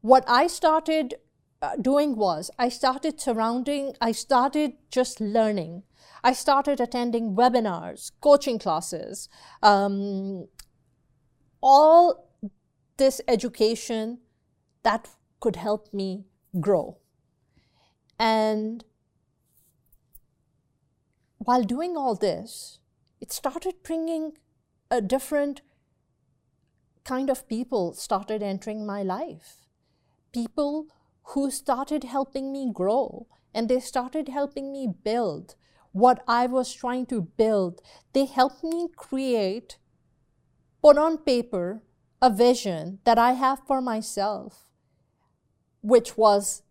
What 0.00 0.24
I 0.26 0.46
started 0.46 1.14
uh, 1.60 1.76
doing 1.76 2.16
was 2.16 2.50
I 2.58 2.68
started 2.68 3.20
surrounding, 3.20 3.94
I 4.00 4.12
started 4.12 4.72
just 4.90 5.20
learning. 5.20 5.84
I 6.24 6.32
started 6.32 6.80
attending 6.80 7.34
webinars, 7.34 8.12
coaching 8.20 8.58
classes, 8.58 9.28
um, 9.62 10.46
all 11.60 12.31
this 13.02 13.20
education 13.26 14.18
that 14.84 15.08
could 15.40 15.56
help 15.56 15.92
me 15.92 16.24
grow. 16.60 16.98
And 18.16 18.84
while 21.38 21.64
doing 21.64 21.96
all 21.96 22.14
this, 22.14 22.78
it 23.20 23.32
started 23.32 23.82
bringing 23.82 24.38
a 24.88 25.00
different 25.00 25.62
kind 27.04 27.28
of 27.28 27.48
people 27.48 27.92
started 27.92 28.40
entering 28.40 28.86
my 28.86 29.02
life. 29.02 29.66
People 30.32 30.86
who 31.34 31.50
started 31.50 32.04
helping 32.04 32.52
me 32.52 32.70
grow 32.72 33.26
and 33.52 33.68
they 33.68 33.80
started 33.80 34.28
helping 34.28 34.70
me 34.70 34.86
build 34.86 35.56
what 35.90 36.22
I 36.28 36.46
was 36.46 36.72
trying 36.72 37.06
to 37.06 37.20
build. 37.20 37.80
They 38.12 38.26
helped 38.26 38.62
me 38.62 38.86
create, 38.96 39.78
put 40.80 40.96
on 40.96 41.18
paper, 41.18 41.82
a 42.22 42.30
vision 42.30 43.00
that 43.04 43.18
I 43.18 43.32
have 43.32 43.60
for 43.66 43.82
myself, 43.82 44.68
which 45.82 46.16
was 46.16 46.62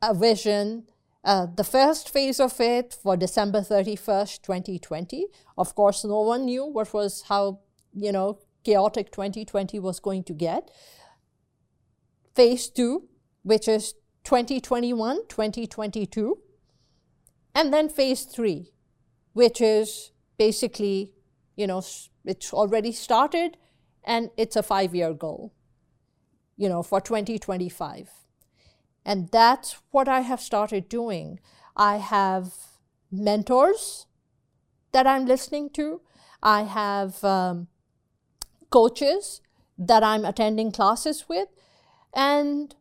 a 0.00 0.14
vision 0.14 0.84
uh, 1.24 1.46
the 1.54 1.64
first 1.64 2.08
phase 2.08 2.40
of 2.40 2.60
it 2.60 2.96
for 3.00 3.16
December 3.16 3.60
31st, 3.60 4.42
2020. 4.42 5.26
Of 5.56 5.74
course, 5.74 6.04
no 6.04 6.20
one 6.20 6.46
knew 6.46 6.64
what 6.64 6.92
was 6.92 7.22
how, 7.28 7.60
you 7.94 8.10
know, 8.10 8.40
chaotic 8.64 9.12
2020 9.12 9.78
was 9.78 10.00
going 10.00 10.24
to 10.24 10.32
get. 10.32 10.70
Phase 12.34 12.68
two, 12.68 13.08
which 13.42 13.68
is 13.68 13.94
2021, 14.24 15.28
2022. 15.28 16.38
And 17.54 17.72
then 17.72 17.88
phase 17.88 18.22
three, 18.22 18.72
which 19.32 19.60
is 19.60 20.10
basically, 20.38 21.12
you 21.54 21.68
know, 21.68 21.84
it's 22.24 22.52
already 22.52 22.90
started 22.90 23.58
and 24.04 24.30
it's 24.36 24.56
a 24.56 24.62
five 24.62 24.94
year 24.94 25.12
goal, 25.12 25.52
you 26.56 26.68
know, 26.68 26.82
for 26.82 27.00
2025. 27.00 28.10
And 29.04 29.28
that's 29.30 29.80
what 29.90 30.08
I 30.08 30.20
have 30.20 30.40
started 30.40 30.88
doing. 30.88 31.40
I 31.76 31.96
have 31.96 32.52
mentors 33.10 34.06
that 34.92 35.06
I'm 35.06 35.26
listening 35.26 35.70
to. 35.70 36.00
I 36.42 36.62
have 36.62 37.22
um, 37.24 37.68
coaches 38.70 39.40
that 39.78 40.02
I'm 40.02 40.24
attending 40.24 40.70
classes 40.70 41.26
with. 41.28 41.48
And 42.14 42.74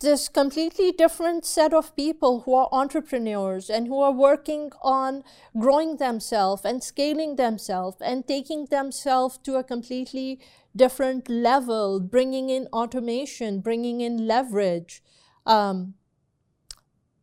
this 0.00 0.28
completely 0.28 0.92
different 0.92 1.44
set 1.44 1.74
of 1.74 1.94
people 1.96 2.42
who 2.42 2.54
are 2.54 2.68
entrepreneurs 2.70 3.68
and 3.68 3.88
who 3.88 4.00
are 4.00 4.12
working 4.12 4.70
on 4.82 5.24
growing 5.58 5.96
themselves 5.96 6.64
and 6.64 6.84
scaling 6.84 7.34
themselves 7.34 7.96
and 8.00 8.26
taking 8.28 8.66
themselves 8.66 9.38
to 9.38 9.56
a 9.56 9.64
completely 9.64 10.40
different 10.76 11.28
level, 11.28 11.98
bringing 11.98 12.48
in 12.48 12.68
automation, 12.72 13.60
bringing 13.60 14.00
in 14.00 14.26
leverage. 14.26 15.02
Um, 15.44 15.94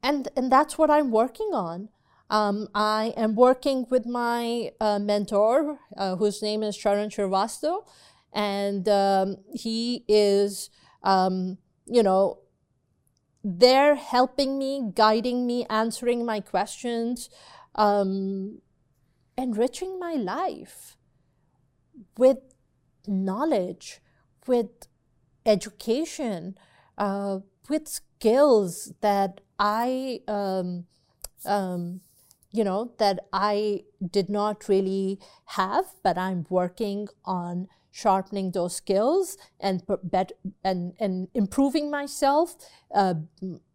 and, 0.04 0.28
and 0.36 0.52
that's 0.52 0.78
what 0.78 0.92
I'm 0.92 1.12
working 1.12 1.52
on. 1.54 1.90
Um, 2.30 2.68
I 2.76 3.14
am 3.16 3.36
working 3.36 3.86
with 3.90 4.06
my 4.06 4.72
uh, 4.82 5.00
mentor, 5.00 5.80
uh, 5.96 6.16
whose 6.18 6.42
name 6.42 6.64
is 6.64 6.76
Sharan 6.78 7.10
Shrivastava, 7.10 7.86
and 8.34 8.90
um, 8.90 9.38
he 9.54 10.04
is, 10.08 10.70
um, 11.04 11.60
you 11.86 12.04
know, 12.04 12.40
they're 13.48 13.94
helping 13.94 14.58
me, 14.58 14.92
guiding 14.96 15.46
me, 15.46 15.68
answering 15.70 16.26
my 16.26 16.40
questions, 16.40 17.30
um, 17.76 18.60
enriching 19.38 20.00
my 20.00 20.14
life 20.14 20.98
with 22.18 22.40
knowledge, 23.08 24.02
with 24.48 24.88
education, 25.46 26.58
uh, 26.98 27.40
with 27.70 27.88
skills 27.88 28.94
that 29.02 29.42
I, 29.60 30.22
um, 30.28 30.88
um, 31.46 32.02
you 32.56 32.64
know, 32.64 32.94
that 32.98 33.20
I 33.34 33.84
did 34.18 34.30
not 34.30 34.68
really 34.70 35.20
have, 35.46 35.86
but 36.04 36.18
I'm 36.18 36.46
working 36.50 37.08
on 37.24 37.68
sharpening 37.92 38.52
those 38.52 38.76
skills 38.76 39.38
and 39.60 39.84
and 40.64 40.94
and 41.00 41.28
improving 41.34 41.92
myself. 41.92 42.56
Uh, 42.94 43.16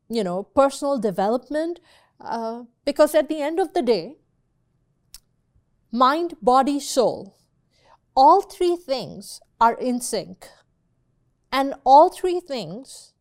you 0.08 0.24
know, 0.24 0.42
personal 0.42 0.98
development, 0.98 1.80
uh, 2.20 2.64
because 2.84 3.14
at 3.14 3.28
the 3.28 3.40
end 3.40 3.60
of 3.60 3.74
the 3.74 3.82
day, 3.82 4.16
mind, 5.92 6.34
body, 6.42 6.80
soul 6.80 7.36
all 8.16 8.42
three 8.42 8.76
things 8.76 9.40
are 9.60 9.74
in 9.74 10.00
sync. 10.00 10.46
And 11.52 11.74
all 11.84 12.10
three 12.10 12.40
things, 12.40 13.12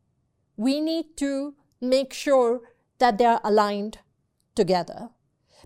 we 0.58 0.82
need 0.82 1.17
to 1.17 1.56
make 1.82 2.13
sure 2.13 2.62
that 3.00 3.17
they're 3.17 3.39
aligned 3.43 4.00
together. 4.56 5.10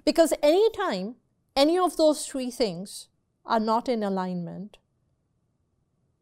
Because 0.05 0.33
anytime 0.41 1.15
any 1.55 1.77
of 1.77 1.97
those 1.97 2.25
three 2.25 2.51
things 2.51 3.07
are 3.45 3.59
not 3.59 3.87
in 3.87 4.03
alignment, 4.03 4.77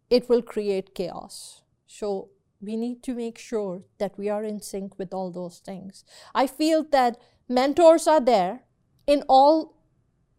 it 0.10 0.30
will 0.30 0.41
create 0.41 0.94
chaos. 0.94 1.62
So 1.88 2.30
we 2.60 2.76
need 2.76 3.02
to 3.04 3.13
make 3.13 3.38
sure 3.38 3.84
that 3.98 4.17
we 4.17 4.30
are 4.30 4.44
in 4.44 4.62
sync 4.62 5.00
with 5.00 5.13
all 5.13 5.32
those 5.32 5.60
things. 5.60 6.04
I 6.36 6.48
feel 6.48 6.84
that 6.91 7.20
mentors 7.48 8.08
are 8.08 8.22
there 8.22 8.63
in 9.08 9.24
all 9.28 9.78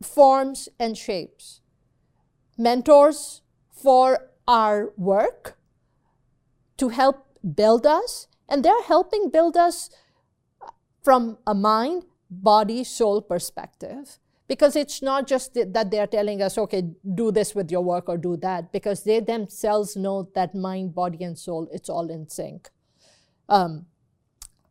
forms 0.02 0.68
and 0.78 0.96
shapes 0.96 1.62
mentors 2.56 3.42
for 3.70 4.30
our 4.46 4.92
work 4.96 5.56
to 6.76 6.88
help 6.88 7.26
build 7.54 7.86
us, 7.86 8.28
and 8.48 8.64
they're 8.64 8.82
helping 8.82 9.30
build 9.30 9.56
us 9.56 9.90
from 11.02 11.38
a 11.46 11.54
mind, 11.54 12.04
body, 12.32 12.84
soul 12.84 13.20
perspective. 13.20 14.18
Because 14.48 14.76
it's 14.76 15.00
not 15.00 15.26
just 15.26 15.54
that 15.54 15.90
they're 15.90 16.06
telling 16.06 16.42
us, 16.42 16.58
okay, 16.58 16.82
do 17.14 17.30
this 17.30 17.54
with 17.54 17.70
your 17.70 17.80
work 17.80 18.08
or 18.08 18.18
do 18.18 18.36
that, 18.38 18.72
because 18.72 19.04
they 19.04 19.20
themselves 19.20 19.96
know 19.96 20.28
that 20.34 20.54
mind, 20.54 20.94
body, 20.94 21.24
and 21.24 21.38
soul, 21.38 21.68
it's 21.72 21.88
all 21.88 22.10
in 22.10 22.28
sync. 22.28 22.68
Um, 23.48 23.86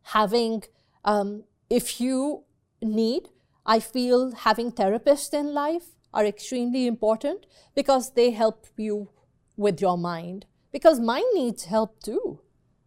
having, 0.02 0.62
um, 1.04 1.44
if 1.68 2.00
you 2.00 2.44
need, 2.80 3.30
I 3.66 3.80
feel 3.80 4.32
having 4.32 4.70
therapists 4.70 5.32
in 5.32 5.52
life 5.54 5.86
are 6.12 6.26
extremely 6.26 6.86
important 6.86 7.46
because 7.74 8.12
they 8.12 8.30
help 8.30 8.66
you 8.76 9.08
with 9.56 9.80
your 9.80 9.98
mind. 9.98 10.46
Because 10.70 11.00
mind 11.00 11.24
needs 11.34 11.64
help 11.64 12.00
too. 12.02 12.40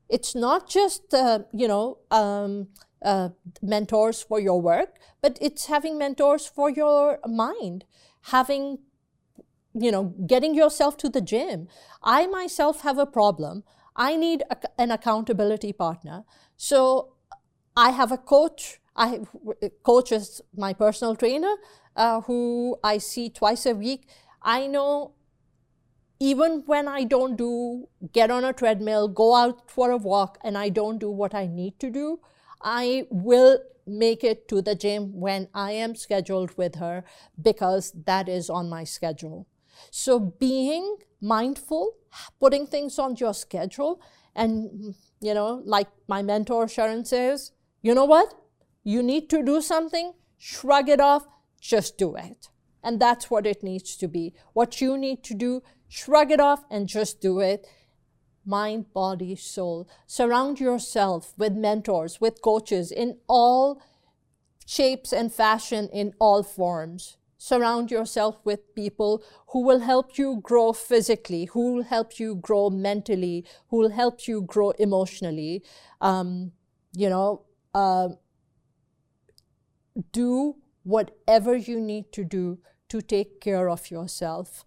It's 0.08 0.36
not 0.36 0.70
just, 0.70 1.14
uh, 1.14 1.40
you 1.52 1.68
know, 1.68 1.98
um, 2.12 2.68
uh, 3.06 3.30
mentors 3.62 4.22
for 4.22 4.40
your 4.40 4.62
work, 4.62 4.98
but 5.22 5.38
it's 5.42 5.68
having 5.68 5.98
mentors 5.98 6.46
for 6.46 6.70
your 6.70 7.20
mind, 7.26 7.86
having, 8.24 8.80
you 9.74 9.92
know, 9.92 10.14
getting 10.28 10.56
yourself 10.56 10.98
to 10.98 11.10
the 11.10 11.22
gym. 11.22 11.68
I 12.04 12.28
myself 12.28 12.82
have 12.82 12.98
a 12.98 13.06
problem. 13.06 13.64
I 13.96 14.18
need 14.18 14.44
a, 14.50 14.58
an 14.78 14.92
accountability 14.92 15.72
partner. 15.72 16.24
So 16.58 17.14
I 17.78 17.92
have 17.92 18.12
a 18.12 18.18
coach. 18.18 18.82
I 18.98 19.22
coach 19.84 20.12
is 20.12 20.42
my 20.56 20.74
personal 20.74 21.16
trainer 21.16 21.56
uh, 21.96 22.22
who 22.22 22.78
I 22.84 22.98
see 22.98 23.30
twice 23.30 23.66
a 23.66 23.74
week, 23.74 24.08
I 24.42 24.68
know 24.68 25.14
even 26.20 26.64
when 26.66 26.88
I 26.88 27.04
don't 27.04 27.36
do 27.36 27.88
get 28.14 28.32
on 28.32 28.46
a 28.46 28.54
treadmill, 28.54 29.08
go 29.08 29.36
out 29.36 29.70
for 29.70 29.92
a 29.92 29.98
walk, 29.98 30.38
and 30.44 30.58
I 30.58 30.70
don't 30.70 30.98
do 30.98 31.10
what 31.10 31.36
I 31.36 31.46
need 31.46 31.80
to 31.80 31.90
do, 31.90 32.20
I 32.62 33.08
will 33.10 33.60
make 33.88 34.24
it 34.24 34.48
to 34.48 34.62
the 34.62 34.76
gym 34.76 35.20
when 35.20 35.48
I 35.54 35.72
am 35.74 35.96
scheduled 35.96 36.58
with 36.58 36.76
her 36.76 37.04
because 37.40 37.94
that 38.06 38.28
is 38.28 38.50
on 38.50 38.70
my 38.70 38.84
schedule. 38.84 39.48
So 39.92 40.20
being 40.20 40.98
mindful, 41.22 41.94
putting 42.40 42.66
things 42.66 42.98
on 42.98 43.16
your 43.18 43.34
schedule, 43.34 44.02
and 44.36 44.96
you 45.22 45.34
know, 45.34 45.62
like 45.66 45.88
my 46.08 46.22
mentor 46.22 46.66
Sharan 46.66 47.06
says, 47.06 47.52
you 47.82 47.94
know 47.94 48.06
what? 48.06 48.34
You 48.84 49.02
need 49.02 49.30
to 49.30 49.44
do 49.44 49.62
something, 49.62 50.14
shrug 50.38 50.90
it 50.90 51.00
off, 51.00 51.28
just 51.60 51.98
do 51.98 52.16
it. 52.16 52.50
And 52.84 53.00
that's 53.00 53.32
what 53.32 53.48
it 53.48 53.64
needs 53.64 53.96
to 53.98 54.08
be. 54.08 54.34
What 54.54 54.80
you 54.80 54.98
need 54.98 55.24
to 55.24 55.34
do, 55.34 55.64
shrug 55.88 56.32
it 56.32 56.40
off 56.40 56.64
and 56.70 56.88
just 56.88 57.20
do 57.20 57.40
it. 57.40 57.66
Mind, 58.46 58.94
body, 58.94 59.36
soul. 59.36 59.88
Surround 60.06 60.60
yourself 60.60 61.34
with 61.38 61.54
mentors, 61.54 62.22
with 62.22 62.42
coaches 62.42 62.92
in 62.92 63.18
all 63.28 63.82
shapes 64.66 65.12
and 65.12 65.34
fashion, 65.34 65.90
in 65.92 66.14
all 66.20 66.44
forms. 66.44 67.18
Surround 67.38 67.92
yourself 67.92 68.38
with 68.44 68.74
people 68.76 69.24
who 69.50 69.64
will 69.64 69.80
help 69.80 70.18
you 70.18 70.40
grow 70.42 70.74
physically, 70.74 71.46
who 71.46 71.76
will 71.76 71.84
help 71.84 72.20
you 72.20 72.36
grow 72.36 72.70
mentally, 72.70 73.46
who 73.70 73.78
will 73.78 73.92
help 73.92 74.28
you 74.28 74.42
grow 74.42 74.72
emotionally. 74.72 75.64
Um, 76.02 76.52
you 76.94 77.10
know, 77.10 77.44
uh, 77.74 78.10
do 80.12 80.56
whatever 80.84 81.56
you 81.56 81.80
need 81.80 82.12
to 82.14 82.24
do 82.24 82.60
to 82.90 83.02
take 83.02 83.42
care 83.42 83.70
of 83.70 83.92
yourself. 83.92 84.66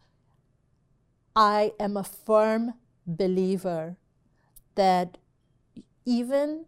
I 1.34 1.72
am 1.78 1.96
a 1.96 2.04
firm 2.04 2.74
believer 3.08 3.96
that 4.74 5.18
even 6.04 6.66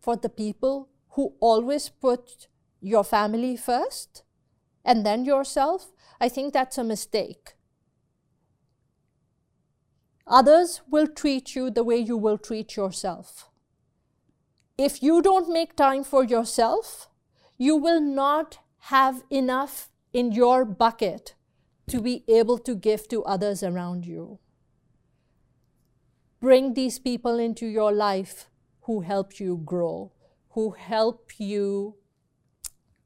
for 0.00 0.16
the 0.16 0.28
people 0.28 0.88
who 1.10 1.34
always 1.40 1.88
put 1.88 2.48
your 2.80 3.04
family 3.04 3.56
first 3.56 4.22
and 4.84 5.04
then 5.04 5.24
yourself, 5.24 5.92
I 6.20 6.28
think 6.28 6.52
that's 6.52 6.78
a 6.78 6.84
mistake. 6.84 7.54
Others 10.26 10.82
will 10.88 11.08
treat 11.08 11.54
you 11.56 11.70
the 11.70 11.84
way 11.84 11.96
you 11.96 12.16
will 12.16 12.38
treat 12.38 12.76
yourself. 12.76 13.50
If 14.78 15.02
you 15.02 15.20
don't 15.20 15.52
make 15.52 15.76
time 15.76 16.04
for 16.04 16.24
yourself, 16.24 17.10
you 17.58 17.76
will 17.76 18.00
not 18.00 18.58
have 18.84 19.24
enough 19.28 19.90
in 20.12 20.32
your 20.32 20.64
bucket 20.64 21.34
to 21.88 22.00
be 22.00 22.24
able 22.28 22.58
to 22.58 22.74
give 22.74 23.08
to 23.08 23.24
others 23.24 23.62
around 23.62 24.06
you. 24.06 24.38
Bring 26.40 26.72
these 26.72 26.98
people 26.98 27.38
into 27.38 27.66
your 27.66 27.92
life 27.92 28.48
who 28.82 29.00
help 29.00 29.38
you 29.38 29.60
grow, 29.64 30.12
who 30.50 30.70
help 30.70 31.32
you 31.38 31.96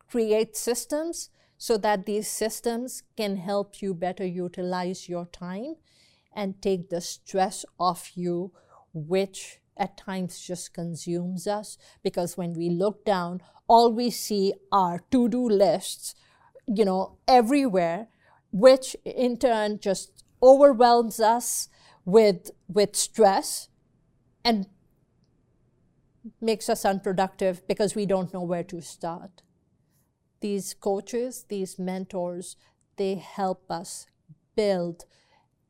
create 0.08 0.56
systems 0.56 1.30
so 1.58 1.76
that 1.78 2.06
these 2.06 2.28
systems 2.28 3.02
can 3.16 3.36
help 3.36 3.82
you 3.82 3.92
better 3.92 4.24
utilize 4.24 5.08
your 5.08 5.26
time 5.26 5.74
and 6.32 6.62
take 6.62 6.90
the 6.90 7.00
stress 7.00 7.64
off 7.78 8.16
you, 8.16 8.52
which 8.92 9.58
at 9.76 9.96
times 9.96 10.38
just 10.38 10.72
consumes 10.72 11.48
us. 11.48 11.76
Because 12.04 12.36
when 12.36 12.52
we 12.52 12.70
look 12.70 13.04
down, 13.04 13.40
all 13.66 13.92
we 13.92 14.10
see 14.10 14.52
are 14.70 15.00
to 15.10 15.28
do 15.28 15.48
lists, 15.48 16.14
you 16.66 16.84
know, 16.84 17.18
everywhere, 17.26 18.08
which 18.52 18.94
in 19.04 19.36
turn 19.38 19.80
just 19.80 20.22
overwhelms 20.40 21.18
us 21.18 21.68
with, 22.04 22.50
with 22.68 22.96
stress 22.96 23.68
and 24.44 24.66
makes 26.40 26.68
us 26.68 26.84
unproductive 26.84 27.66
because 27.66 27.94
we 27.94 28.06
don't 28.06 28.32
know 28.32 28.42
where 28.42 28.64
to 28.64 28.80
start. 28.80 29.42
These 30.40 30.74
coaches, 30.74 31.46
these 31.48 31.78
mentors, 31.78 32.56
they 32.96 33.14
help 33.16 33.70
us 33.70 34.06
build 34.56 35.04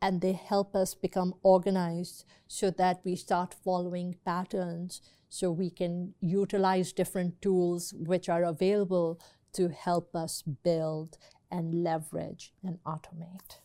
and 0.02 0.20
they 0.20 0.32
help 0.32 0.74
us 0.74 0.94
become 0.94 1.34
organized 1.42 2.24
so 2.46 2.70
that 2.70 3.00
we 3.04 3.16
start 3.16 3.54
following 3.54 4.16
patterns 4.24 5.00
so 5.28 5.50
we 5.50 5.70
can 5.70 6.14
utilize 6.20 6.92
different 6.92 7.40
tools 7.40 7.94
which 7.96 8.28
are 8.28 8.44
available 8.44 9.18
to 9.52 9.68
help 9.68 10.14
us 10.14 10.42
build 10.42 11.16
and 11.50 11.82
leverage 11.82 12.52
and 12.62 12.78
automate. 12.84 13.63